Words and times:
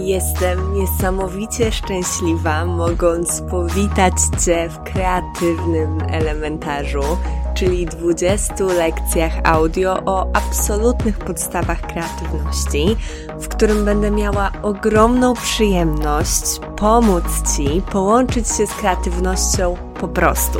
Jestem 0.00 0.74
niesamowicie 0.74 1.72
szczęśliwa, 1.72 2.64
mogąc 2.64 3.40
powitać 3.40 4.12
Cię 4.44 4.68
w 4.68 4.92
kreatywnym 4.92 6.02
elementarzu, 6.10 7.02
czyli 7.54 7.86
20 7.86 8.64
lekcjach 8.64 9.32
audio 9.44 9.98
o 10.06 10.26
absolutnych 10.36 11.18
podstawach 11.18 11.80
kreatywności, 11.80 12.96
w 13.40 13.48
którym 13.48 13.84
będę 13.84 14.10
miała 14.10 14.50
ogromną 14.62 15.34
przyjemność 15.34 16.60
pomóc 16.76 17.24
Ci 17.56 17.82
połączyć 17.92 18.48
się 18.48 18.66
z 18.66 18.74
kreatywnością 18.74 19.76
po 20.00 20.08
prostu. 20.08 20.58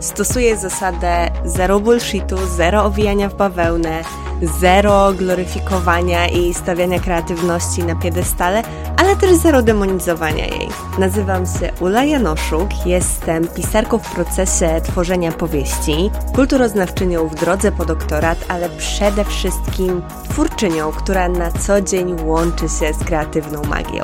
Stosuję 0.00 0.56
zasadę 0.56 1.30
zero 1.44 1.80
bullshitu, 1.80 2.36
zero 2.56 2.84
owijania 2.84 3.28
w 3.28 3.34
bawełnę, 3.34 4.02
zero 4.42 5.12
gloryfikowania 5.12 6.28
i 6.28 6.54
stawiania 6.54 7.00
kreatywności 7.00 7.84
na 7.84 7.96
piedestale, 7.96 8.62
ale 8.96 9.16
też 9.16 9.34
zero 9.36 9.62
demonizowania 9.62 10.46
jej. 10.46 10.68
Nazywam 10.98 11.46
się 11.46 11.72
Ula 11.80 12.04
Janoszuk, 12.04 12.68
jestem 12.86 13.48
pisarką 13.48 13.98
w 13.98 14.14
procesie 14.14 14.80
tworzenia 14.84 15.32
powieści, 15.32 16.10
kulturoznawczynią 16.34 17.28
w 17.28 17.34
drodze 17.34 17.72
po 17.72 17.84
doktorat, 17.84 18.38
ale 18.48 18.68
przede 18.68 19.24
wszystkim 19.24 20.02
twórczynią, 20.30 20.92
która 20.92 21.28
na 21.28 21.50
co 21.50 21.80
dzień 21.80 22.16
łączy 22.24 22.68
się 22.68 22.94
z 22.94 23.04
kreatywną 23.04 23.62
magią. 23.62 24.02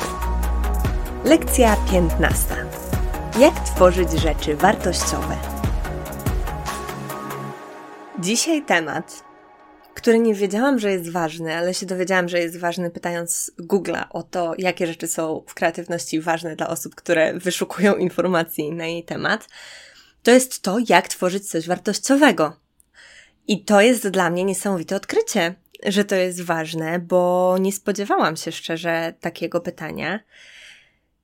Lekcja 1.25 1.77
15. 1.91 2.55
Jak 3.39 3.55
tworzyć 3.55 4.11
rzeczy 4.11 4.57
wartościowe? 4.57 5.37
Dzisiaj 8.19 8.63
temat, 8.63 9.32
który 10.03 10.19
nie 10.19 10.35
wiedziałam, 10.35 10.79
że 10.79 10.93
jest 10.93 11.11
ważny, 11.11 11.57
ale 11.57 11.75
się 11.75 11.87
dowiedziałam, 11.87 12.29
że 12.29 12.39
jest 12.39 12.59
ważny, 12.59 12.91
pytając 12.91 13.53
Google'a 13.61 14.05
o 14.11 14.23
to, 14.23 14.55
jakie 14.59 14.87
rzeczy 14.87 15.09
są 15.09 15.45
w 15.47 15.55
kreatywności 15.55 16.21
ważne 16.21 16.57
dla 16.57 16.69
osób, 16.69 16.95
które 16.95 17.39
wyszukują 17.39 17.97
informacji 17.97 18.73
na 18.73 18.87
jej 18.87 19.05
temat. 19.05 19.49
To 20.23 20.31
jest 20.31 20.63
to, 20.63 20.77
jak 20.89 21.09
tworzyć 21.09 21.49
coś 21.49 21.67
wartościowego. 21.67 22.57
I 23.49 23.65
to 23.65 23.81
jest 23.81 24.09
dla 24.09 24.31
mnie 24.31 24.45
niesamowite 24.45 24.97
odkrycie, 24.97 25.55
że 25.87 26.05
to 26.05 26.15
jest 26.15 26.43
ważne, 26.43 26.99
bo 26.99 27.57
nie 27.61 27.73
spodziewałam 27.73 28.37
się 28.37 28.53
szczerze 28.53 29.15
takiego 29.21 29.61
pytania. 29.61 30.21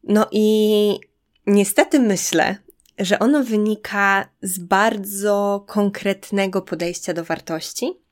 No 0.04 0.26
i 0.32 1.00
niestety 1.46 2.00
myślę, 2.00 2.56
że 2.98 3.18
ono 3.18 3.44
wynika 3.44 4.28
z 4.42 4.58
bardzo 4.58 5.64
konkretnego 5.66 6.62
podejścia 6.62 7.14
do 7.14 7.24
wartości. 7.24 8.08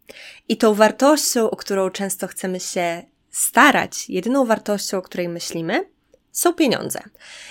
I 0.49 0.57
tą 0.57 0.75
wartością, 0.75 1.51
o 1.51 1.57
którą 1.57 1.91
często 1.91 2.27
chcemy 2.27 2.61
się 2.61 3.03
starać, 3.31 4.09
jedyną 4.09 4.45
wartością, 4.45 4.99
o 4.99 5.03
której 5.03 5.29
myślimy, 5.29 5.89
są 6.33 6.55
pieniądze. 6.55 7.03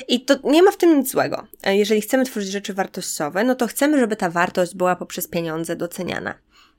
I 0.08 0.26
to 0.26 0.36
nie 0.44 0.64
ma 0.64 0.72
w 0.72 0.78
tym 0.78 0.98
nic 1.00 1.12
złego. 1.12 1.48
Jeżeli 1.64 2.02
chcemy 2.02 2.26
tworzyć 2.26 2.52
rzeczy 2.52 2.74
wartościowe, 2.74 3.44
no 3.44 3.56
to 3.56 3.68
chcemy, 3.68 4.00
żeby 4.00 4.16
ta 4.16 4.30
wartość 4.30 4.76
była 4.76 4.96
poprzez 4.96 5.28
pieniądze 5.28 5.76
doceniana. 5.76 6.34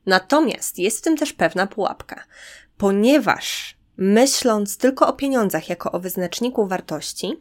Natomiast 0.06 0.78
jest 0.78 0.98
w 0.98 1.02
tym 1.02 1.16
też 1.16 1.32
pewna 1.32 1.66
pułapka, 1.66 2.24
ponieważ 2.78 3.76
myśląc 3.96 4.76
tylko 4.76 5.06
o 5.06 5.12
pieniądzach 5.12 5.68
jako 5.68 5.92
o 5.92 6.00
wyznaczniku 6.00 6.66
wartości, 6.66 7.36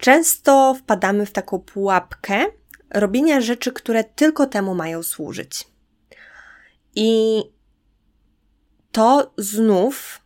Często 0.00 0.74
wpadamy 0.74 1.26
w 1.26 1.32
taką 1.32 1.58
pułapkę 1.58 2.46
robienia 2.90 3.40
rzeczy, 3.40 3.72
które 3.72 4.04
tylko 4.04 4.46
temu 4.46 4.74
mają 4.74 5.02
służyć. 5.02 5.66
I 6.94 7.42
to 8.92 9.32
znów 9.38 10.20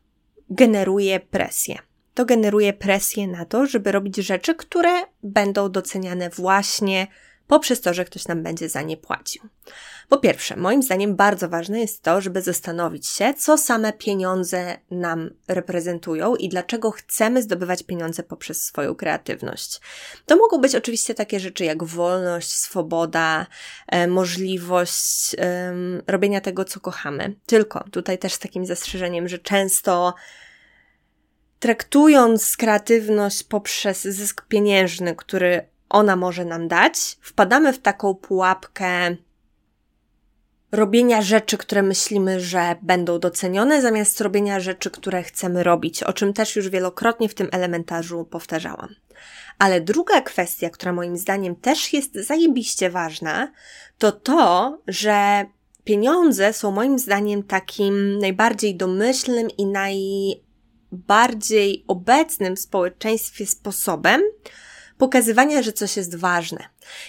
generuje 0.50 1.20
presję. 1.20 1.78
To 2.14 2.24
generuje 2.24 2.72
presję 2.72 3.28
na 3.28 3.44
to, 3.44 3.66
żeby 3.66 3.92
robić 3.92 4.16
rzeczy, 4.16 4.54
które 4.54 5.02
będą 5.22 5.68
doceniane 5.68 6.30
właśnie 6.30 7.06
poprzez 7.46 7.80
to, 7.80 7.94
że 7.94 8.04
ktoś 8.04 8.28
nam 8.28 8.42
będzie 8.42 8.68
za 8.68 8.82
nie 8.82 8.96
płacił. 8.96 9.42
Po 10.08 10.18
pierwsze, 10.18 10.56
moim 10.56 10.82
zdaniem 10.82 11.16
bardzo 11.16 11.48
ważne 11.48 11.80
jest 11.80 12.02
to, 12.02 12.20
żeby 12.20 12.42
zastanowić 12.42 13.06
się, 13.06 13.34
co 13.34 13.58
same 13.58 13.92
pieniądze 13.92 14.78
nam 14.90 15.30
reprezentują 15.48 16.36
i 16.36 16.48
dlaczego 16.48 16.90
chcemy 16.90 17.42
zdobywać 17.42 17.82
pieniądze 17.82 18.22
poprzez 18.22 18.64
swoją 18.64 18.94
kreatywność. 18.94 19.80
To 20.26 20.36
mogą 20.36 20.60
być 20.60 20.74
oczywiście 20.74 21.14
takie 21.14 21.40
rzeczy 21.40 21.64
jak 21.64 21.84
wolność, 21.84 22.50
swoboda, 22.50 23.46
e, 23.86 24.06
możliwość 24.06 25.36
e, 25.38 25.74
robienia 26.06 26.40
tego, 26.40 26.64
co 26.64 26.80
kochamy. 26.80 27.36
Tylko 27.46 27.84
tutaj 27.90 28.18
też 28.18 28.32
z 28.32 28.38
takim 28.38 28.66
zastrzeżeniem, 28.66 29.28
że 29.28 29.38
często 29.38 30.14
traktując 31.58 32.56
kreatywność 32.56 33.42
poprzez 33.42 34.02
zysk 34.02 34.46
pieniężny, 34.48 35.16
który 35.16 35.73
ona 35.88 36.16
może 36.16 36.44
nam 36.44 36.68
dać, 36.68 37.16
wpadamy 37.20 37.72
w 37.72 37.78
taką 37.78 38.14
pułapkę 38.14 39.16
robienia 40.72 41.22
rzeczy, 41.22 41.58
które 41.58 41.82
myślimy, 41.82 42.40
że 42.40 42.76
będą 42.82 43.18
docenione, 43.18 43.82
zamiast 43.82 44.20
robienia 44.20 44.60
rzeczy, 44.60 44.90
które 44.90 45.22
chcemy 45.22 45.62
robić, 45.62 46.02
o 46.02 46.12
czym 46.12 46.32
też 46.32 46.56
już 46.56 46.68
wielokrotnie 46.68 47.28
w 47.28 47.34
tym 47.34 47.48
elementarzu 47.52 48.24
powtarzałam. 48.24 48.94
Ale 49.58 49.80
druga 49.80 50.20
kwestia, 50.20 50.70
która 50.70 50.92
moim 50.92 51.16
zdaniem 51.16 51.56
też 51.56 51.92
jest 51.92 52.14
zajebiście 52.14 52.90
ważna, 52.90 53.52
to 53.98 54.12
to, 54.12 54.78
że 54.88 55.46
pieniądze 55.84 56.52
są 56.52 56.70
moim 56.70 56.98
zdaniem 56.98 57.42
takim 57.42 58.18
najbardziej 58.18 58.76
domyślnym 58.76 59.48
i 59.58 59.66
najbardziej 60.92 61.84
obecnym 61.88 62.56
w 62.56 62.60
społeczeństwie 62.60 63.46
sposobem, 63.46 64.22
pokazywania, 64.98 65.62
że 65.62 65.72
coś 65.72 65.96
jest 65.96 66.16
ważne. 66.16 66.64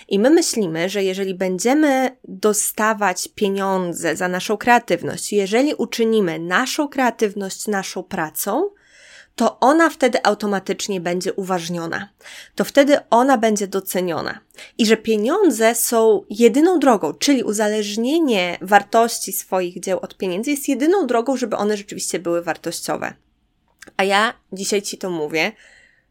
I 0.08 0.20
my 0.20 0.30
myślimy, 0.30 0.90
że 0.90 1.04
jeżeli 1.04 1.34
będziemy 1.34 2.18
dostawać 2.24 3.28
pieniądze 3.36 4.16
za 4.16 4.28
naszą 4.28 4.58
kreatywność, 4.58 5.34
jeżeli 5.34 5.74
uczynimy 5.74 6.40
naszą 6.40 6.88
kreatywność 6.88 7.68
naszą 7.68 8.04
pracą, 8.04 8.70
to 9.36 9.60
ona 9.60 9.90
wtedy 9.90 10.26
automatycznie 10.26 11.02
będzie 11.02 11.34
uważniona. 11.34 12.10
To 12.56 12.66
wtedy 12.66 12.98
ona 13.10 13.38
będzie 13.38 13.68
doceniona. 13.68 14.40
I 14.78 14.86
że 14.86 14.98
pieniądze 14.98 15.76
są 15.76 16.26
jedyną 16.30 16.80
drogą, 16.80 17.14
czyli 17.14 17.44
uzależnienie 17.44 18.58
wartości 18.62 19.34
swoich 19.34 19.80
dzieł 19.80 20.00
od 20.00 20.18
pieniędzy 20.18 20.52
jest 20.52 20.68
jedyną 20.68 21.08
drogą, 21.08 21.38
żeby 21.38 21.56
one 21.56 21.78
rzeczywiście 21.78 22.20
były 22.20 22.42
wartościowe. 22.42 23.14
A 23.98 24.04
ja 24.04 24.34
dzisiaj 24.54 24.82
Ci 24.82 24.98
to 24.98 25.10
mówię, 25.10 25.52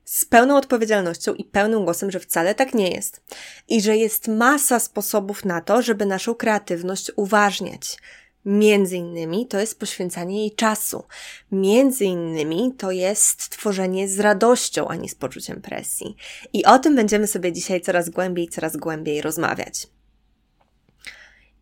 z 0.04 0.24
pełną 0.24 0.56
odpowiedzialnością 0.56 1.34
i 1.34 1.44
pełnym 1.44 1.84
głosem, 1.84 2.10
że 2.10 2.20
wcale 2.20 2.54
tak 2.54 2.74
nie 2.74 2.90
jest. 2.90 3.22
I 3.68 3.80
że 3.80 3.96
jest 3.96 4.28
masa 4.28 4.80
sposobów 4.80 5.44
na 5.44 5.60
to, 5.60 5.82
żeby 5.82 6.06
naszą 6.06 6.34
kreatywność 6.34 7.10
uważniać. 7.16 7.96
Między 8.44 8.96
innymi 8.96 9.46
to 9.46 9.60
jest 9.60 9.78
poświęcanie 9.78 10.40
jej 10.40 10.54
czasu. 10.54 11.04
Między 11.52 12.04
innymi 12.04 12.74
to 12.78 12.90
jest 12.90 13.50
tworzenie 13.50 14.08
z 14.08 14.20
radością, 14.20 14.88
a 14.88 14.96
nie 14.96 15.08
z 15.08 15.14
poczuciem 15.14 15.60
presji. 15.62 16.16
I 16.52 16.64
o 16.64 16.78
tym 16.78 16.96
będziemy 16.96 17.26
sobie 17.26 17.52
dzisiaj 17.52 17.80
coraz 17.80 18.10
głębiej, 18.10 18.48
coraz 18.48 18.76
głębiej 18.76 19.22
rozmawiać. 19.22 19.86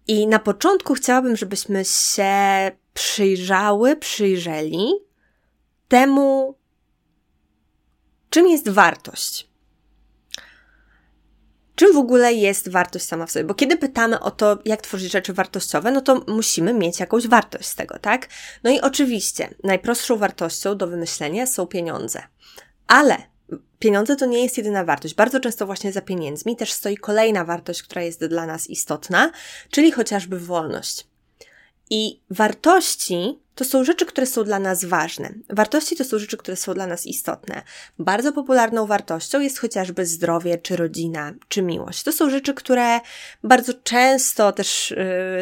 I 0.06 0.26
na 0.26 0.38
początku 0.38 0.94
chciałabym, 0.94 1.36
żebyśmy 1.36 1.84
się 1.84 2.32
przyjrzały, 2.94 3.97
przyjrzeli 3.97 4.92
temu, 5.88 6.54
Czym 8.33 8.49
jest 8.49 8.69
wartość? 8.69 9.49
Czym 11.75 11.93
w 11.93 11.97
ogóle 11.97 12.33
jest 12.33 12.69
wartość 12.69 13.05
sama 13.05 13.27
w 13.27 13.31
sobie? 13.31 13.45
Bo 13.45 13.55
kiedy 13.55 13.77
pytamy 13.77 14.21
o 14.21 14.31
to, 14.31 14.59
jak 14.65 14.83
tworzyć 14.83 15.13
rzeczy 15.13 15.33
wartościowe, 15.33 15.91
no 15.91 16.01
to 16.01 16.25
musimy 16.29 16.75
mieć 16.75 17.01
jakąś 17.01 17.27
wartość 17.27 17.69
z 17.69 17.75
tego, 17.75 17.99
tak? 17.99 18.29
No 18.65 18.71
i 18.71 18.81
oczywiście, 18.81 19.55
najprostszą 19.65 20.17
wartością 20.17 20.77
do 20.77 20.87
wymyślenia 20.87 21.47
są 21.47 21.67
pieniądze. 21.67 22.23
Ale 22.87 23.17
pieniądze 23.79 24.17
to 24.17 24.27
nie 24.27 24.43
jest 24.43 24.59
jedyna 24.59 24.84
wartość. 24.84 25.15
Bardzo 25.15 25.41
często 25.41 25.67
właśnie 25.67 25.93
za 25.93 26.01
pieniędzmi 26.01 26.57
też 26.57 26.73
stoi 26.73 26.97
kolejna 26.97 27.45
wartość, 27.45 27.83
która 27.83 28.03
jest 28.03 28.25
dla 28.27 28.47
nas 28.47 28.71
istotna, 28.71 29.31
czyli 29.71 29.93
chociażby 29.93 30.39
wolność. 30.39 31.11
I 31.94 32.21
wartości 32.30 33.39
to 33.54 33.65
są 33.65 33.84
rzeczy, 33.84 34.06
które 34.06 34.27
są 34.27 34.44
dla 34.44 34.59
nas 34.59 34.84
ważne. 34.84 35.34
Wartości 35.50 35.97
to 35.97 36.04
są 36.04 36.18
rzeczy, 36.18 36.36
które 36.36 36.56
są 36.56 36.74
dla 36.74 36.86
nas 36.86 37.06
istotne. 37.06 37.62
Bardzo 37.98 38.33
popularną 38.33 38.86
wartością 38.86 39.41
jest 39.41 39.59
chociażby 39.59 40.06
zdrowie, 40.06 40.59
czy 40.59 40.77
rodzina, 40.77 41.33
czy 41.48 41.62
miłość. 41.62 42.03
To 42.03 42.12
są 42.12 42.30
rzeczy, 42.30 42.54
które 42.54 43.00
bardzo 43.44 43.74
często 43.74 44.53
też 44.53 44.91
yy, 44.91 44.97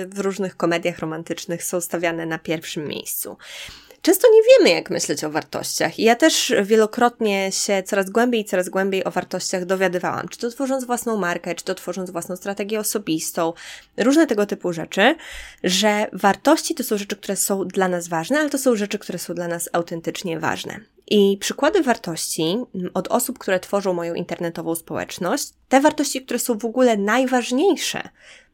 w 0.09 0.19
różnych 0.19 0.57
komediach 0.57 0.99
romantycznych 0.99 1.65
są 1.65 1.81
stawiane 1.81 2.27
na 2.27 2.39
pierwszym 2.39 2.89
miejscu 2.89 3.37
często 4.03 4.29
nie 4.33 4.41
wiemy, 4.43 4.77
jak 4.77 4.91
myśleć 4.91 5.25
o 5.25 5.31
wartościach. 5.31 5.99
I 5.99 6.03
ja 6.03 6.17
też 6.17 6.53
wielokrotnie 6.63 7.53
się 7.53 7.83
coraz 7.83 8.11
głębiej 8.11 8.41
i 8.41 8.45
coraz 8.45 8.69
głębiej 8.69 9.05
o 9.05 9.11
wartościach 9.11 9.65
dowiadywałam. 9.65 10.29
Czy 10.29 10.39
to 10.39 10.51
tworząc 10.51 10.85
własną 10.85 11.17
markę, 11.17 11.55
czy 11.55 11.65
to 11.65 11.75
tworząc 11.75 12.11
własną 12.11 12.37
strategię 12.37 12.81
osobistą, 12.81 13.53
różne 13.97 14.27
tego 14.27 14.47
typu 14.47 14.73
rzeczy, 14.73 15.17
że 15.65 16.07
wartości 16.13 16.75
to 16.75 16.85
są 16.85 16.99
rzeczy, 16.99 17.17
które 17.17 17.37
są 17.37 17.65
dla 17.65 17.89
nas 17.89 18.09
ważne, 18.09 18.39
ale 18.39 18.51
to 18.51 18.59
są 18.59 18.77
rzeczy, 18.77 18.99
które 18.99 19.19
są 19.19 19.35
dla 19.35 19.49
nas 19.49 19.69
autentycznie 19.73 20.41
ważne. 20.41 20.81
I 21.11 21.39
przykłady 21.41 21.83
wartości 21.83 22.57
mm, 22.75 22.91
od 22.95 23.09
osób, 23.09 23.39
które 23.39 23.61
tworzą 23.61 23.93
moją 23.93 24.15
internetową 24.15 24.75
społeczność, 24.75 25.49
te 25.69 25.81
wartości, 25.81 26.23
które 26.23 26.39
są 26.39 26.59
w 26.59 26.65
ogóle 26.65 26.97
najważniejsze 26.97 28.09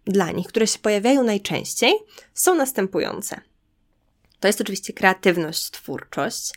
dla 0.04 0.30
nich, 0.30 0.46
które 0.46 0.66
się 0.66 0.78
pojawiają 0.78 1.22
najczęściej, 1.22 1.92
są 2.34 2.54
następujące. 2.54 3.40
To 4.46 4.48
jest 4.48 4.60
oczywiście 4.60 4.92
kreatywność, 4.92 5.70
twórczość, 5.70 6.52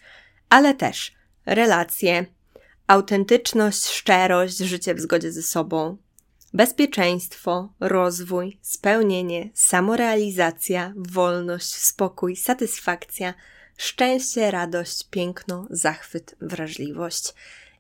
ale 0.50 0.74
też 0.74 1.12
relacje, 1.46 2.26
autentyczność, 2.88 3.88
szczerość, 3.88 4.58
życie 4.58 4.96
w 4.96 5.00
zgodzie 5.00 5.32
ze 5.32 5.42
sobą, 5.42 5.98
bezpieczeństwo, 6.54 7.74
rozwój, 7.80 8.60
spełnienie, 8.62 9.50
samorealizacja, 9.54 10.94
wolność, 10.96 11.76
spokój, 11.76 12.36
satysfakcja, 12.36 13.34
szczęście, 13.78 14.52
radość, 14.52 15.10
piękno, 15.10 15.68
zachwyt, 15.70 16.36
wrażliwość 16.42 17.34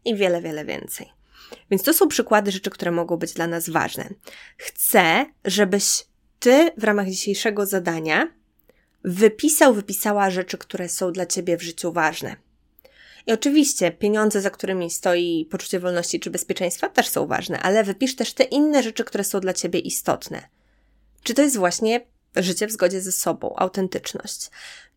i 0.05 0.15
wiele, 0.15 0.41
wiele 0.41 0.65
więcej. 0.65 1.09
Więc 1.71 1.83
to 1.83 1.93
są 1.93 2.07
przykłady 2.07 2.51
rzeczy, 2.51 2.69
które 2.69 2.91
mogą 2.91 3.17
być 3.17 3.33
dla 3.33 3.47
nas 3.47 3.69
ważne. 3.69 4.09
Chcę, 4.57 5.25
żebyś 5.45 6.05
ty 6.39 6.71
w 6.77 6.83
ramach 6.83 7.07
dzisiejszego 7.07 7.65
zadania 7.65 8.38
wypisał, 9.03 9.73
wypisała 9.73 10.29
rzeczy, 10.29 10.57
które 10.57 10.89
są 10.89 11.11
dla 11.11 11.25
ciebie 11.25 11.57
w 11.57 11.63
życiu 11.63 11.91
ważne. 11.91 12.35
I 13.27 13.31
oczywiście 13.31 13.91
pieniądze, 13.91 14.41
za 14.41 14.49
którymi 14.49 14.91
stoi 14.91 15.47
poczucie 15.51 15.79
wolności 15.79 16.19
czy 16.19 16.29
bezpieczeństwa, 16.29 16.89
też 16.89 17.07
są 17.07 17.27
ważne, 17.27 17.59
ale 17.59 17.83
wypisz 17.83 18.15
też 18.15 18.33
te 18.33 18.43
inne 18.43 18.83
rzeczy, 18.83 19.03
które 19.03 19.23
są 19.23 19.39
dla 19.39 19.53
ciebie 19.53 19.79
istotne. 19.79 20.47
Czy 21.23 21.33
to 21.33 21.41
jest 21.41 21.57
właśnie 21.57 22.05
życie 22.35 22.67
w 22.67 22.71
zgodzie 22.71 23.01
ze 23.01 23.11
sobą, 23.11 23.55
autentyczność? 23.55 24.49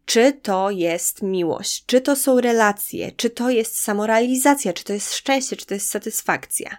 Czy 0.06 0.32
to 0.32 0.70
jest 0.70 1.22
miłość? 1.22 1.84
Czy 1.86 2.00
to 2.00 2.16
są 2.16 2.40
relacje? 2.40 3.12
Czy 3.12 3.30
to 3.30 3.50
jest 3.50 3.80
samorealizacja? 3.80 4.72
Czy 4.72 4.84
to 4.84 4.92
jest 4.92 5.14
szczęście? 5.14 5.56
Czy 5.56 5.66
to 5.66 5.74
jest 5.74 5.90
satysfakcja? 5.90 6.76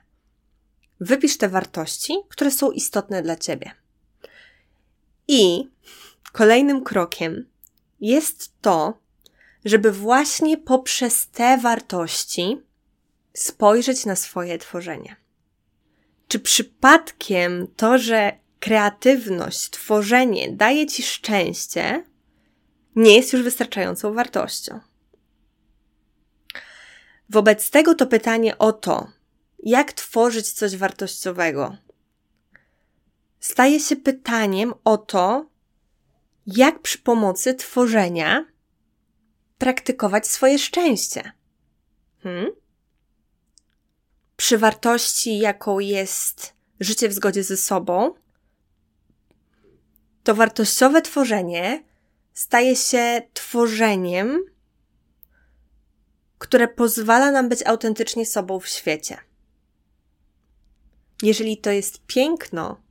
Wypisz 0.99 1.37
te 1.37 1.49
wartości, 1.49 2.13
które 2.29 2.51
są 2.51 2.71
istotne 2.71 3.23
dla 3.23 3.35
ciebie. 3.35 3.71
I 5.27 5.69
kolejnym 6.33 6.83
krokiem 6.83 7.49
jest 7.99 8.61
to, 8.61 8.99
żeby 9.65 9.91
właśnie 9.91 10.57
poprzez 10.57 11.27
te 11.27 11.57
wartości 11.57 12.61
spojrzeć 13.33 14.05
na 14.05 14.15
swoje 14.15 14.57
tworzenie. 14.57 15.15
Czy 16.27 16.39
przypadkiem 16.39 17.67
to, 17.75 17.97
że 17.97 18.31
kreatywność, 18.59 19.69
tworzenie 19.69 20.51
daje 20.51 20.87
ci 20.87 21.03
szczęście, 21.03 22.05
nie 22.95 23.15
jest 23.15 23.33
już 23.33 23.41
wystarczającą 23.41 24.13
wartością? 24.13 24.79
Wobec 27.29 27.69
tego 27.69 27.95
to 27.95 28.07
pytanie 28.07 28.57
o 28.57 28.73
to, 28.73 29.07
jak 29.63 29.93
tworzyć 29.93 30.51
coś 30.51 30.77
wartościowego, 30.77 31.77
staje 33.39 33.79
się 33.79 33.95
pytaniem 33.95 34.73
o 34.83 34.97
to, 34.97 35.52
jak 36.47 36.81
przy 36.81 36.97
pomocy 36.97 37.53
tworzenia 37.53 38.45
praktykować 39.57 40.27
swoje 40.27 40.59
szczęście. 40.59 41.31
Hmm? 42.23 42.51
Przy 44.35 44.57
wartości, 44.57 45.39
jaką 45.39 45.79
jest 45.79 46.53
życie 46.79 47.09
w 47.09 47.13
zgodzie 47.13 47.43
ze 47.43 47.57
sobą, 47.57 48.13
to 50.23 50.35
wartościowe 50.35 51.01
tworzenie 51.01 51.83
staje 52.33 52.75
się 52.75 53.21
tworzeniem, 53.33 54.45
które 56.37 56.67
pozwala 56.67 57.31
nam 57.31 57.49
być 57.49 57.63
autentycznie 57.65 58.25
sobą 58.25 58.59
w 58.59 58.67
świecie. 58.67 59.17
Jeżeli 61.21 61.57
to 61.57 61.71
jest 61.71 62.05
piękno, 62.07 62.82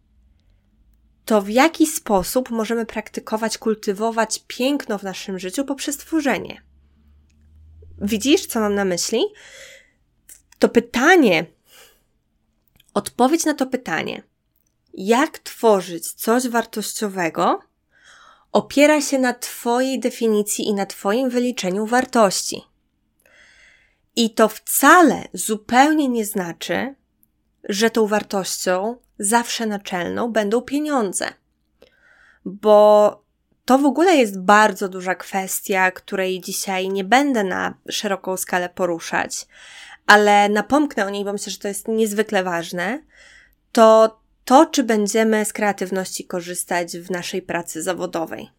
to 1.24 1.42
w 1.42 1.48
jaki 1.48 1.86
sposób 1.86 2.50
możemy 2.50 2.86
praktykować, 2.86 3.58
kultywować 3.58 4.44
piękno 4.46 4.98
w 4.98 5.02
naszym 5.02 5.38
życiu 5.38 5.64
poprzez 5.64 5.96
tworzenie. 5.96 6.62
Widzisz, 7.98 8.46
co 8.46 8.60
mam 8.60 8.74
na 8.74 8.84
myśli? 8.84 9.24
To 10.58 10.69
pytanie, 10.69 11.46
odpowiedź 12.94 13.44
na 13.44 13.54
to 13.54 13.66
pytanie, 13.66 14.22
jak 14.94 15.38
tworzyć 15.38 16.12
coś 16.12 16.48
wartościowego, 16.48 17.60
opiera 18.52 19.00
się 19.00 19.19
na 19.19 19.34
Twojej 19.34 20.00
definicji 20.00 20.69
i 20.69 20.74
na 20.74 20.86
Twoim 20.86 21.30
wyliczeniu 21.30 21.86
wartości. 21.86 22.62
I 24.16 24.34
to 24.34 24.48
wcale 24.48 25.28
zupełnie 25.32 26.08
nie 26.08 26.26
znaczy, 26.26 26.94
że 27.69 27.90
tą 27.90 28.06
wartością 28.06 28.96
zawsze 29.22 29.66
naczelną 29.66 30.32
będą 30.32 30.62
pieniądze. 30.62 31.28
Bo 32.44 33.22
to 33.64 33.78
w 33.78 33.84
ogóle 33.84 34.16
jest 34.16 34.40
bardzo 34.40 34.88
duża 34.88 35.14
kwestia, 35.14 35.90
której 35.90 36.40
dzisiaj 36.40 36.88
nie 36.88 37.04
będę 37.04 37.44
na 37.44 37.74
szeroką 37.90 38.36
skalę 38.36 38.69
poruszać, 38.69 39.46
ale 40.06 40.48
napomknę 40.48 41.06
o 41.06 41.10
niej, 41.10 41.24
bo 41.24 41.32
myślę, 41.32 41.52
że 41.52 41.58
to 41.58 41.69
jest 41.69 41.88
niezwykle 41.88 42.44
ważne. 42.44 43.02
To 43.72 44.19
to, 44.44 44.66
czy 44.66 44.82
będziemy 44.82 45.44
z 45.44 45.52
kreatywności 45.52 46.24
korzystać 46.24 46.98
w 46.98 47.10
naszej 47.10 47.42
pracy 47.42 47.82
zawodowej. 47.82 48.50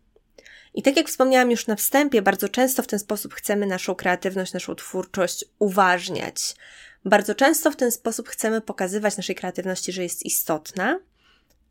I 0.74 0.83
tak 0.83 0.98
jak 0.98 1.07
wspomniałam 1.07 1.51
już 1.51 1.68
na 1.68 1.75
wstępie, 1.75 2.21
bardzo 2.21 2.50
często 2.50 2.83
w 2.83 2.88
ten 2.88 3.00
sposób 3.00 3.33
chcemy 3.33 3.65
naszą 3.65 3.95
kreatywność, 3.95 4.54
naszą 4.54 4.75
twórczość 4.75 5.45
uważniać, 5.60 6.56
bardzo 7.05 7.35
często 7.35 7.71
w 7.71 7.75
ten 7.75 7.91
sposób 7.91 8.29
chcemy 8.29 8.61
pokazywać 8.61 9.17
naszej 9.17 9.35
kreatywności, 9.35 9.91
że 9.91 10.03
jest 10.03 10.25
istotna, 10.25 11.00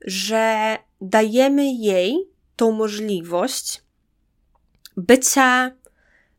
że 0.00 0.76
dajemy 1.00 1.72
jej 1.72 2.28
tą 2.56 2.72
możliwość 2.72 3.82
bycia 4.96 5.72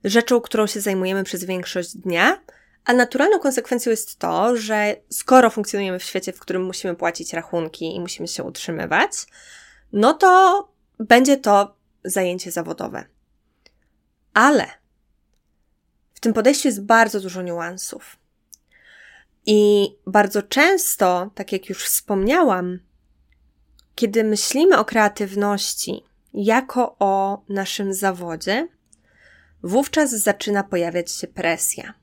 rzeczą, 0.04 0.42
którą 0.42 0.68
się 0.68 0.82
zajmujemy 0.82 1.24
przez 1.24 1.44
większość 1.44 1.98
dnia, 1.98 2.42
a 2.86 2.94
naturalną 2.94 3.40
konsekwencją 3.40 3.90
jest 3.90 4.20
to, 4.20 4.58
że 4.58 4.96
skoro 5.10 5.50
funkcjonujemy 5.50 6.00
w 6.00 6.04
świecie, 6.04 6.34
w 6.34 6.40
którym 6.40 6.64
musimy 6.64 6.96
płacić 6.96 7.34
rachunki 7.34 7.96
i 7.96 8.00
musimy 8.00 8.28
się 8.28 8.44
utrzymywać, 8.44 9.12
no 9.94 10.14
to 10.14 10.68
będzie 11.00 11.38
to 11.38 11.76
zajęcie 12.04 12.52
zawodowe. 12.52 13.06
Ale 14.34 14.68
w 16.14 16.20
tym 16.20 16.34
podejściu 16.34 16.68
jest 16.68 16.84
bardzo 16.84 17.20
dużo 17.20 17.42
niuansów. 17.42 18.18
I 19.46 19.90
bardzo 20.08 20.42
często, 20.42 21.32
tak 21.36 21.52
jak 21.52 21.70
już 21.70 21.86
wspomniałam, 21.86 22.80
kiedy 23.96 24.24
myślimy 24.24 24.78
o 24.78 24.86
kreatywności 24.86 26.04
jako 26.34 26.96
o 27.00 27.44
naszym 27.50 27.94
zawodzie, 27.94 28.68
wówczas 29.64 30.12
zaczyna 30.12 30.64
pojawiać 30.64 31.12
się 31.12 31.28
presja. 31.28 31.94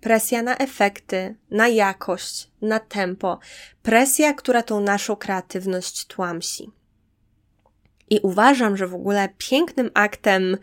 Presja 0.00 0.42
na 0.42 0.56
efekty, 0.56 1.36
na 1.50 1.68
jakość, 1.68 2.50
na 2.62 2.80
tempo, 2.80 3.38
presja, 3.82 4.34
która 4.34 4.62
tą 4.62 4.80
naszą 4.80 5.16
kreatywność 5.16 6.06
tłamsi. 6.06 6.70
I 8.10 8.20
uważam, 8.22 8.76
że 8.76 8.86
w 8.86 8.94
ogóle 8.94 9.28
pięknym 9.38 9.90
aktem 9.94 10.56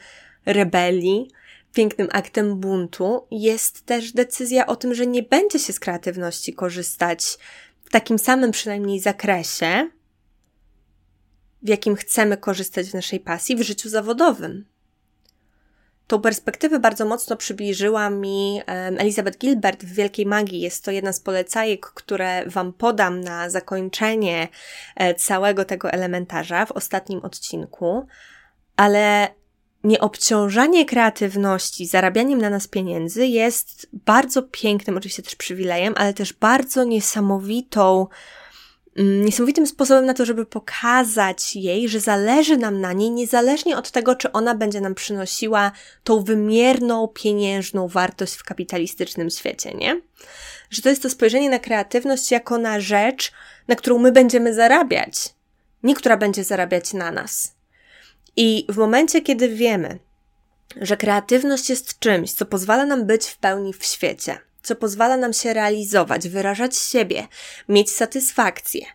rebelii 0.46 1.32
pięknym 1.76 2.08
aktem 2.12 2.60
buntu 2.60 3.28
jest 3.32 3.86
też 3.86 4.12
decyzja 4.12 4.66
o 4.68 4.76
tym, 4.76 4.94
że 4.94 5.08
nie 5.08 5.24
będzie 5.24 5.60
się 5.60 5.74
z 5.74 5.80
kreatywności 5.80 6.54
korzystać 6.54 7.38
w 7.84 7.90
takim 7.90 8.20
samym 8.20 8.52
przynajmniej 8.52 9.00
zakresie, 9.00 9.90
w 11.62 11.70
jakim 11.70 11.96
chcemy 11.96 12.38
korzystać 12.38 12.90
w 12.90 12.94
naszej 12.94 13.20
pasji 13.20 13.56
w 13.56 13.62
życiu 13.62 13.90
zawodowym. 13.90 14.66
Tą 16.08 16.22
perspektywę 16.22 16.80
bardzo 16.80 17.06
mocno 17.06 17.38
przybliżyła 17.38 18.10
mi 18.10 18.62
Elizabeth 18.98 19.38
Gilbert 19.38 19.84
w 19.84 19.94
Wielkiej 19.94 20.26
Magii. 20.26 20.62
Jest 20.62 20.84
to 20.84 20.92
jedna 20.92 21.14
z 21.14 21.20
polecajek, 21.20 21.86
które 21.86 22.44
Wam 22.46 22.74
podam 22.74 23.22
na 23.22 23.50
zakończenie 23.50 24.48
e, 24.96 25.16
całego 25.16 25.66
tego 25.66 25.92
elementarza 25.92 26.66
w 26.66 26.72
ostatnim 26.72 27.20
odcinku. 27.20 28.08
Ale 28.76 29.30
nieobciążanie 29.86 30.86
kreatywności 30.86 31.86
zarabianiem 31.86 32.42
na 32.42 32.50
nas 32.50 32.68
pieniędzy 32.68 33.26
jest 33.26 33.88
bardzo 33.94 34.44
pięknym, 34.44 34.98
oczywiście 34.98 35.24
też 35.24 35.36
przywilejem, 35.36 35.94
ale 35.98 36.14
też 36.14 36.34
bardzo 36.34 36.84
niesamowitą, 36.84 38.08
mm, 38.98 39.26
niesamowitym 39.26 39.68
sposobem 39.68 40.06
na 40.06 40.14
to, 40.14 40.26
żeby 40.26 40.46
pokazać 40.46 41.56
jej, 41.56 41.90
że 41.90 42.00
zależy 42.00 42.58
nam 42.58 42.82
na 42.82 42.94
niej, 42.94 43.12
niezależnie 43.12 43.78
od 43.78 43.92
tego, 43.92 44.16
czy 44.16 44.32
ona 44.32 44.56
będzie 44.56 44.82
nam 44.82 44.96
przynosiła 44.96 45.72
tą 46.04 46.24
wymierną, 46.24 47.08
pieniężną 47.08 47.88
wartość 47.88 48.36
w 48.36 48.44
kapitalistycznym 48.44 49.30
świecie, 49.30 49.74
nie? 49.74 50.02
Że 50.70 50.82
to 50.82 50.90
jest 50.90 51.02
to 51.02 51.10
spojrzenie 51.10 51.50
na 51.50 51.60
kreatywność 51.60 52.32
jako 52.32 52.58
na 52.58 52.80
rzecz, 52.80 53.32
na 53.68 53.76
którą 53.76 54.00
my 54.00 54.12
będziemy 54.12 54.54
zarabiać, 54.54 55.34
nie 55.84 55.96
która 55.96 56.18
będzie 56.18 56.44
zarabiać 56.44 56.94
na 56.94 57.12
nas. 57.12 57.55
I 58.38 58.66
w 58.70 58.78
momencie, 58.78 59.22
kiedy 59.22 59.50
wiemy, 59.50 60.00
że 60.82 60.98
kreatywność 60.98 61.70
jest 61.70 62.00
czymś, 62.00 62.34
co 62.34 62.46
pozwala 62.46 62.86
nam 62.86 63.06
być 63.06 63.26
w 63.28 63.38
pełni 63.38 63.74
w 63.74 63.86
świecie, 63.86 64.38
co 64.64 64.76
pozwala 64.76 65.18
nam 65.18 65.34
się 65.34 65.54
realizować, 65.54 66.30
wyrażać 66.30 66.78
siebie, 66.78 67.28
mieć 67.70 67.92
satysfakcję, 67.92 68.86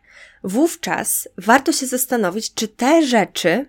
wówczas 0.45 1.29
warto 1.39 1.73
się 1.73 1.87
zastanowić, 1.87 2.55
czy 2.55 2.69
te 2.69 3.07
rzeczy 3.07 3.67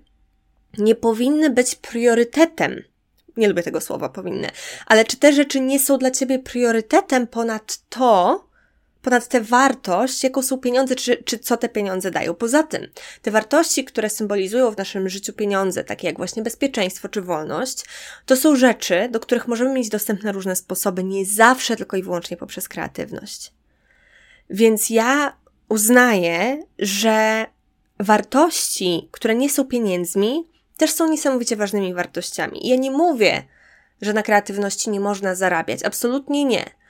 nie 0.77 0.95
powinny 0.95 1.49
być 1.49 1.75
priorytetem. 1.75 2.83
Nie 3.37 3.47
lubię 3.47 3.63
tego 3.63 3.81
słowa 3.81 4.09
powinny, 4.09 4.49
ale 4.85 5.05
czy 5.05 5.17
te 5.17 5.33
rzeczy 5.33 5.59
nie 5.59 5.79
są 5.79 5.97
dla 5.97 6.11
ciebie 6.11 6.39
priorytetem 6.39 7.27
ponad 7.27 7.77
to, 7.89 8.43
ponad 9.01 9.27
tę 9.27 9.41
wartość, 9.41 10.24
jaką 10.24 10.41
są 10.41 10.58
pieniądze, 10.58 10.96
czy, 10.96 11.24
czy 11.24 11.39
co 11.39 11.58
te 11.58 11.70
pieniądze 11.70 12.12
dają. 12.12 12.34
Poza 12.34 12.63
tym, 12.63 12.88
te 13.22 13.31
wartości, 13.31 13.86
które 13.86 14.10
symbolizują 14.10 14.72
w 14.72 14.77
naszym 14.77 15.10
życiu 15.10 15.34
pieniądze, 15.34 15.84
takie 15.84 16.08
jak 16.08 16.17
właśnie 16.17 16.43
bezpieczeństwo 16.43 17.10
czy 17.10 17.22
wolność, 17.22 17.86
to 18.25 18.36
są 18.36 18.55
rzeczy, 18.55 19.10
do 19.12 19.20
których 19.20 19.48
możemy 19.48 19.74
mieć 19.74 19.89
dostęp 19.89 20.24
na 20.24 20.31
różne 20.31 20.55
sposoby, 20.55 21.03
nie 21.03 21.25
zawsze 21.25 21.75
tylko 21.75 21.98
i 21.98 22.03
wyłącznie 22.03 22.38
poprzez 22.38 22.70
kreatywność. 22.70 23.53
Więc 24.50 24.89
ja 24.89 25.38
uznaję, 25.70 26.63
że 26.79 27.46
wartości, 28.00 29.10
które 29.12 29.36
nie 29.36 29.50
są 29.50 29.65
pieniędzmi, 29.65 30.48
też 30.77 30.91
są 30.91 31.08
niesamowicie 31.08 31.55
ważnymi 31.55 31.93
wartościami. 31.93 32.65
I 32.65 32.70
ja 32.70 32.75
nie 32.75 32.91
mówię, 32.91 33.43
że 34.01 34.13
na 34.13 34.24
kreatywności 34.24 34.89
nie 34.89 35.00
można 35.00 35.36
zarabiać. 35.36 35.84
Absolutnie 35.84 36.46
nie. 36.46 36.80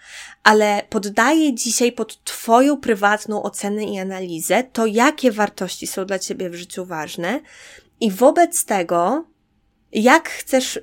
Ale 0.44 0.84
poddaję 0.90 1.56
dzisiaj 1.56 1.92
pod 1.92 2.24
Twoją 2.24 2.78
prywatną 2.78 3.44
ocenę 3.44 3.84
i 3.84 4.00
analizę 4.00 4.64
to, 4.64 4.86
jakie 4.86 5.32
wartości 5.32 5.88
są 5.88 6.06
dla 6.06 6.20
Ciebie 6.20 6.50
w 6.50 6.56
życiu 6.56 6.86
ważne 6.86 7.40
i 8.00 8.12
wobec 8.12 8.66
tego, 8.66 9.26
jak 9.92 10.30
chcesz 10.30 10.80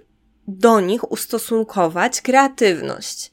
do 0.48 0.80
nich 0.80 1.10
ustosunkować 1.12 2.20
kreatywność. 2.20 3.32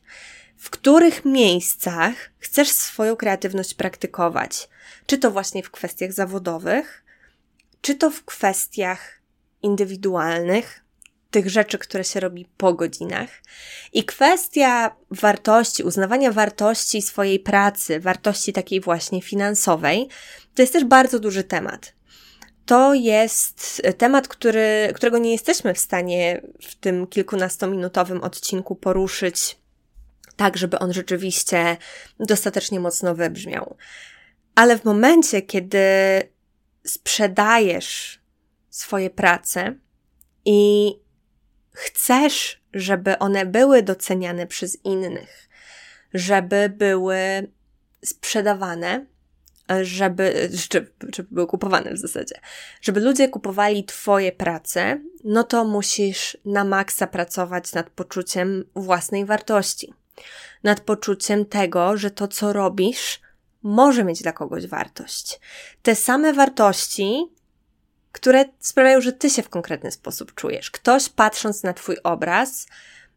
W 0.58 0.70
których 0.70 1.26
miejscach 1.26 2.14
chcesz 2.40 2.70
swoją 2.70 3.16
kreatywność 3.16 3.74
praktykować? 3.74 4.70
Czy 5.06 5.18
to 5.18 5.32
właśnie 5.32 5.64
w 5.64 5.72
kwestiach 5.72 6.14
zawodowych, 6.14 7.06
czy 7.82 7.96
to 7.96 8.12
w 8.12 8.26
kwestiach 8.26 9.22
indywidualnych, 9.62 10.85
tych 11.36 11.50
rzeczy, 11.50 11.78
które 11.78 12.04
się 12.04 12.20
robi 12.20 12.46
po 12.58 12.74
godzinach. 12.74 13.30
I 13.94 14.04
kwestia 14.04 14.96
wartości, 15.12 15.84
uznawania 15.84 16.32
wartości 16.32 17.02
swojej 17.02 17.40
pracy, 17.40 18.00
wartości 18.00 18.54
takiej 18.54 18.82
właśnie 18.82 19.22
finansowej, 19.22 20.08
to 20.54 20.62
jest 20.62 20.74
też 20.74 20.84
bardzo 20.84 21.20
duży 21.20 21.44
temat. 21.44 21.94
To 22.66 22.94
jest 22.94 23.82
temat, 23.98 24.28
który, 24.28 24.92
którego 24.94 25.18
nie 25.18 25.32
jesteśmy 25.32 25.74
w 25.74 25.80
stanie 25.80 26.42
w 26.62 26.76
tym 26.76 27.08
kilkunastominutowym 27.08 28.24
odcinku 28.24 28.76
poruszyć 28.76 29.58
tak, 30.36 30.58
żeby 30.58 30.80
on 30.80 30.94
rzeczywiście 30.94 31.78
dostatecznie 32.20 32.80
mocno 32.80 33.16
wybrzmiał. 33.16 33.78
Ale 34.56 34.78
w 34.80 34.86
momencie, 34.86 35.42
kiedy 35.42 35.80
sprzedajesz 36.86 38.20
swoje 38.70 39.10
prace 39.10 39.76
i 40.46 40.92
chcesz, 41.76 42.62
żeby 42.74 43.20
one 43.20 43.46
były 43.46 43.84
doceniane 43.84 44.48
przez 44.48 44.86
innych, 44.86 45.50
żeby 46.14 46.70
były 46.70 47.18
sprzedawane, 48.06 49.06
żeby, 49.82 50.50
żeby, 50.70 50.92
były 51.32 51.48
kupowane 51.48 51.94
w 51.94 51.98
zasadzie, 51.98 52.40
żeby 52.82 53.00
ludzie 53.00 53.30
kupowali 53.30 53.84
Twoje 53.84 54.32
prace, 54.32 55.02
no 55.24 55.44
to 55.44 55.66
musisz 55.66 56.38
na 56.46 56.64
maksa 56.64 57.08
pracować 57.08 57.74
nad 57.74 57.90
poczuciem 57.90 58.64
własnej 58.76 59.26
wartości, 59.26 59.94
nad 60.64 60.80
poczuciem 60.82 61.46
tego, 61.46 61.98
że 61.98 62.12
to, 62.12 62.28
co 62.28 62.54
robisz, 62.54 63.22
może 63.64 64.04
mieć 64.04 64.22
dla 64.22 64.32
kogoś 64.32 64.68
wartość. 64.68 65.40
Te 65.82 65.96
same 65.96 66.34
wartości, 66.34 67.26
które 68.16 68.46
sprawiają, 68.60 69.02
że 69.02 69.14
ty 69.14 69.30
się 69.30 69.44
w 69.44 69.50
konkretny 69.50 69.92
sposób 69.92 70.34
czujesz. 70.34 70.72
Ktoś 70.72 71.10
patrząc 71.10 71.64
na 71.64 71.74
twój 71.74 71.98
obraz, 72.04 72.68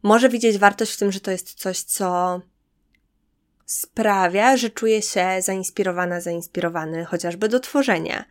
może 0.02 0.28
widzieć 0.28 0.58
wartość 0.58 0.92
w 0.92 0.96
tym, 0.96 1.12
że 1.12 1.20
to 1.20 1.30
jest 1.30 1.54
coś, 1.54 1.80
co 1.80 2.40
sprawia, 3.66 4.56
że 4.56 4.70
czuje 4.70 5.02
się 5.02 5.26
zainspirowana, 5.40 6.20
zainspirowany 6.20 7.04
chociażby 7.04 7.48
do 7.48 7.60
tworzenia, 7.60 8.24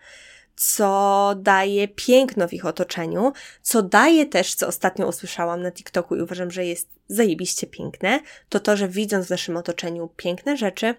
co 0.55 1.33
daje 1.37 1.87
piękno 1.87 2.47
w 2.47 2.53
ich 2.53 2.65
otoczeniu, 2.65 3.33
co 3.61 3.83
daje 3.83 4.25
też, 4.25 4.55
co 4.55 4.67
ostatnio 4.67 5.07
usłyszałam 5.07 5.61
na 5.61 5.71
TikToku 5.71 6.15
i 6.15 6.21
uważam, 6.21 6.51
że 6.51 6.65
jest 6.65 6.89
zajebiście 7.07 7.67
piękne, 7.67 8.19
to 8.49 8.59
to, 8.59 8.77
że 8.77 8.87
widząc 8.87 9.27
w 9.27 9.29
naszym 9.29 9.57
otoczeniu 9.57 10.09
piękne 10.17 10.57
rzeczy, 10.57 10.95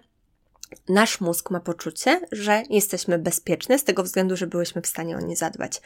nasz 0.89 1.21
mózg 1.21 1.51
ma 1.51 1.59
poczucie, 1.59 2.21
że 2.31 2.63
jesteśmy 2.69 3.19
bezpieczne 3.19 3.79
z 3.79 3.83
tego 3.83 4.03
względu, 4.03 4.37
że 4.37 4.47
byłyśmy 4.47 4.81
w 4.81 4.87
stanie 4.87 5.17
o 5.17 5.19
nie 5.19 5.35
zadbać. 5.35 5.81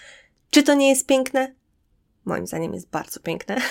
Czy 0.50 0.64
to 0.64 0.74
nie 0.74 0.90
jest 0.90 1.08
piękne? 1.08 1.54
Moim 2.26 2.48
zdaniem 2.48 2.74
jest 2.74 2.90
bardzo 2.90 3.20
piękne. 3.20 3.58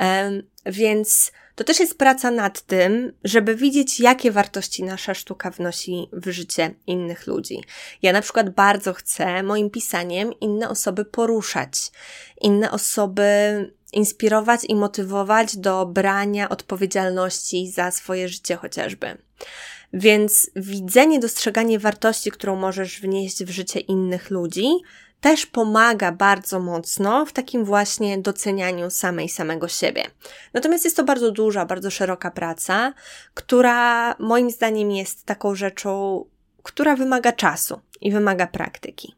um, 0.00 0.42
więc 0.66 1.32
to 1.54 1.64
też 1.64 1.80
jest 1.80 1.98
praca 1.98 2.30
nad 2.30 2.60
tym, 2.60 3.12
żeby 3.24 3.56
widzieć, 3.56 4.00
jakie 4.00 4.32
wartości 4.32 4.84
nasza 4.84 5.14
sztuka 5.14 5.50
wnosi 5.50 6.08
w 6.12 6.30
życie 6.30 6.74
innych 6.86 7.26
ludzi. 7.26 7.64
Ja 8.02 8.12
na 8.12 8.22
przykład 8.22 8.50
bardzo 8.50 8.92
chcę 8.92 9.42
moim 9.42 9.70
pisaniem 9.70 10.32
inne 10.40 10.68
osoby 10.68 11.04
poruszać, 11.04 11.72
inne 12.40 12.70
osoby 12.70 13.22
inspirować 13.92 14.60
i 14.64 14.74
motywować 14.74 15.56
do 15.56 15.86
brania 15.86 16.48
odpowiedzialności 16.48 17.70
za 17.70 17.90
swoje 17.90 18.28
życie 18.28 18.56
chociażby. 18.56 19.18
Więc 19.92 20.50
widzenie, 20.56 21.18
dostrzeganie 21.18 21.78
wartości, 21.78 22.30
którą 22.30 22.56
możesz 22.56 23.00
wnieść 23.00 23.44
w 23.44 23.50
życie 23.50 23.80
innych 23.80 24.30
ludzi, 24.30 24.68
też 25.20 25.46
pomaga 25.46 26.12
bardzo 26.12 26.60
mocno 26.60 27.26
w 27.26 27.32
takim 27.32 27.64
właśnie 27.64 28.18
docenianiu 28.18 28.90
samej 28.90 29.28
samego 29.28 29.68
siebie. 29.68 30.04
Natomiast 30.54 30.84
jest 30.84 30.96
to 30.96 31.04
bardzo 31.04 31.30
duża, 31.30 31.66
bardzo 31.66 31.90
szeroka 31.90 32.30
praca, 32.30 32.92
która 33.34 34.14
moim 34.18 34.50
zdaniem 34.50 34.90
jest 34.90 35.26
taką 35.26 35.54
rzeczą, 35.54 36.24
która 36.62 36.96
wymaga 36.96 37.32
czasu 37.32 37.80
i 38.00 38.12
wymaga 38.12 38.46
praktyki. 38.46 39.14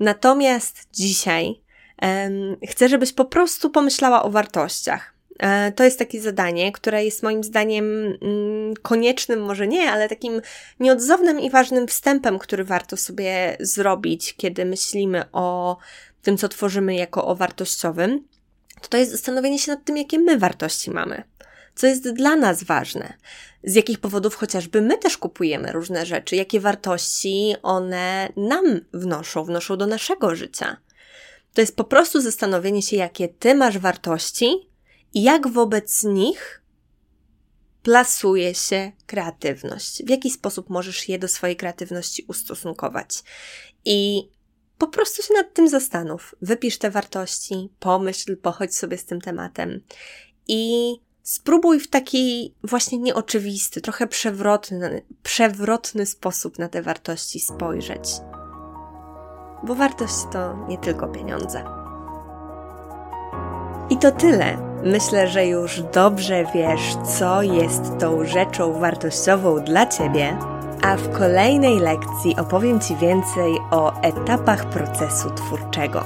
Natomiast 0.00 0.88
dzisiaj 0.92 1.62
um, 2.02 2.56
chcę, 2.68 2.88
żebyś 2.88 3.12
po 3.12 3.24
prostu 3.24 3.70
pomyślała 3.70 4.22
o 4.22 4.30
wartościach. 4.30 5.17
E, 5.38 5.72
to 5.72 5.84
jest 5.84 5.98
takie 5.98 6.20
zadanie, 6.20 6.72
które 6.72 7.04
jest 7.04 7.22
moim 7.22 7.44
zdaniem 7.44 7.84
mm, 8.22 8.74
koniecznym, 8.82 9.42
może 9.42 9.68
nie, 9.68 9.90
ale 9.90 10.08
takim 10.08 10.40
nieodzownym 10.80 11.40
i 11.40 11.50
ważnym 11.50 11.88
wstępem, 11.88 12.38
który 12.38 12.64
warto 12.64 12.96
sobie 12.96 13.56
zrobić, 13.60 14.34
kiedy 14.36 14.64
myślimy 14.64 15.24
o 15.32 15.76
tym, 16.22 16.36
co 16.36 16.48
tworzymy 16.48 16.94
jako 16.94 17.26
o 17.26 17.34
wartościowym. 17.34 18.24
To, 18.80 18.88
to 18.88 18.96
jest 18.96 19.10
zastanowienie 19.10 19.58
się 19.58 19.72
nad 19.72 19.84
tym, 19.84 19.96
jakie 19.96 20.18
my 20.18 20.38
wartości 20.38 20.90
mamy. 20.90 21.22
Co 21.74 21.86
jest 21.86 22.12
dla 22.12 22.36
nas 22.36 22.64
ważne? 22.64 23.12
Z 23.64 23.74
jakich 23.74 23.98
powodów 23.98 24.34
chociażby 24.34 24.82
my 24.82 24.98
też 24.98 25.18
kupujemy 25.18 25.72
różne 25.72 26.06
rzeczy? 26.06 26.36
Jakie 26.36 26.60
wartości 26.60 27.54
one 27.62 28.28
nam 28.36 28.80
wnoszą, 28.92 29.44
wnoszą 29.44 29.76
do 29.76 29.86
naszego 29.86 30.36
życia? 30.36 30.76
To 31.54 31.60
jest 31.60 31.76
po 31.76 31.84
prostu 31.84 32.20
zastanowienie 32.20 32.82
się, 32.82 32.96
jakie 32.96 33.28
ty 33.28 33.54
masz 33.54 33.78
wartości 33.78 34.68
i 35.14 35.22
jak 35.22 35.48
wobec 35.48 36.04
nich 36.04 36.62
plasuje 37.82 38.54
się 38.54 38.92
kreatywność, 39.06 40.02
w 40.04 40.08
jaki 40.10 40.30
sposób 40.30 40.70
możesz 40.70 41.08
je 41.08 41.18
do 41.18 41.28
swojej 41.28 41.56
kreatywności 41.56 42.24
ustosunkować. 42.28 43.22
I 43.84 44.28
po 44.78 44.86
prostu 44.86 45.22
się 45.22 45.34
nad 45.34 45.54
tym 45.54 45.68
zastanów. 45.68 46.34
Wypisz 46.42 46.78
te 46.78 46.90
wartości, 46.90 47.70
pomyśl, 47.80 48.36
pochodź 48.36 48.76
sobie 48.76 48.98
z 48.98 49.04
tym 49.04 49.20
tematem 49.20 49.80
i 50.48 50.94
spróbuj 51.22 51.80
w 51.80 51.88
taki 51.90 52.54
właśnie 52.64 52.98
nieoczywisty, 52.98 53.80
trochę 53.80 54.06
przewrotny, 54.06 55.02
przewrotny 55.22 56.06
sposób 56.06 56.58
na 56.58 56.68
te 56.68 56.82
wartości 56.82 57.40
spojrzeć. 57.40 58.10
Bo 59.64 59.74
wartość 59.74 60.14
to 60.32 60.66
nie 60.68 60.78
tylko 60.78 61.08
pieniądze. 61.08 61.64
I 63.90 63.98
to 63.98 64.12
tyle 64.12 64.67
Myślę, 64.82 65.28
że 65.28 65.46
już 65.46 65.80
dobrze 65.80 66.44
wiesz, 66.54 66.96
co 67.18 67.42
jest 67.42 67.82
tą 68.00 68.24
rzeczą 68.24 68.72
wartościową 68.72 69.60
dla 69.60 69.86
Ciebie, 69.86 70.36
a 70.82 70.96
w 70.96 71.18
kolejnej 71.18 71.78
lekcji 71.78 72.36
opowiem 72.36 72.80
Ci 72.80 72.96
więcej 72.96 73.58
o 73.70 74.00
etapach 74.02 74.64
procesu 74.64 75.30
twórczego. 75.30 76.04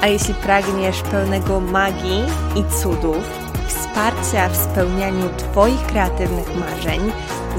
A 0.00 0.06
jeśli 0.06 0.34
pragniesz 0.34 1.02
pełnego 1.02 1.60
magii 1.60 2.24
i 2.56 2.82
cudów, 2.82 3.41
wsparcia 3.92 4.48
w 4.48 4.56
spełnianiu 4.56 5.28
Twoich 5.36 5.86
kreatywnych 5.86 6.56
marzeń, 6.56 7.00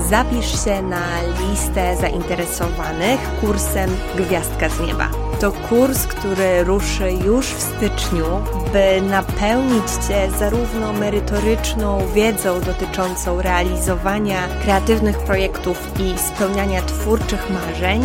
zapisz 0.10 0.66
się 0.66 0.82
na 0.82 1.06
listę 1.40 1.98
zainteresowanych 1.98 3.20
kursem 3.42 3.90
Gwiazdka 4.16 4.70
z 4.70 4.80
Nieba. 4.80 5.10
To 5.40 5.52
kurs, 5.52 6.08
który 6.08 6.64
ruszy 6.64 7.12
już 7.12 7.46
w 7.46 7.62
styczniu, 7.62 8.26
by 8.74 9.02
napełnić 9.02 9.92
Cię 10.08 10.32
zarówno 10.40 10.94
merytoryczną 10.94 12.08
wiedzą 12.14 12.62
dotyczącą 12.62 13.42
realizowania 13.42 14.48
kreatywnych 14.64 15.18
projektów 15.18 15.92
i 16.00 16.18
spełniania 16.18 16.82
twórczych 16.82 17.50
marzeń, 17.50 18.04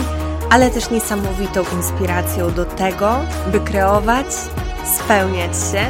ale 0.51 0.71
też 0.71 0.91
niesamowitą 0.91 1.63
inspiracją 1.77 2.53
do 2.53 2.65
tego, 2.65 3.19
by 3.53 3.61
kreować, 3.61 4.27
spełniać 4.97 5.57
się 5.73 5.87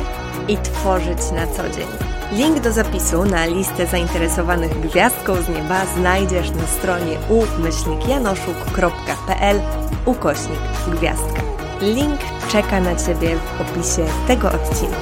i 0.49 0.57
tworzyć 0.57 1.30
na 1.33 1.47
co 1.47 1.68
dzień. 1.68 2.17
Link 2.32 2.61
do 2.61 2.73
zapisu 2.73 3.25
na 3.25 3.47
listę 3.47 3.87
zainteresowanych 3.87 4.80
gwiazdką 4.80 5.42
z 5.42 5.49
nieba 5.49 5.87
znajdziesz 5.87 6.50
na 6.50 6.66
stronie 6.66 7.18
umyślnikjanoszuk.pl 7.28 9.61
ukośnik 10.06 10.58
gwiazdka. 10.88 11.42
Link 11.80 12.20
czeka 12.49 12.80
na 12.80 12.97
Ciebie 12.97 13.37
w 13.37 13.61
opisie 13.61 14.06
tego 14.26 14.52
odcinka. 14.52 14.97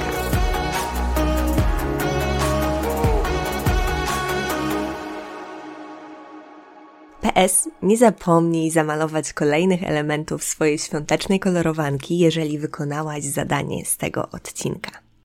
PS, 7.21 7.69
nie 7.81 7.97
zapomnij 7.97 8.71
zamalować 8.71 9.33
kolejnych 9.33 9.83
elementów 9.83 10.43
swojej 10.43 10.79
świątecznej 10.79 11.39
kolorowanki, 11.39 12.19
jeżeli 12.19 12.59
wykonałaś 12.59 13.23
zadanie 13.23 13.85
z 13.85 13.97
tego 13.97 14.29
odcinka. 14.31 15.06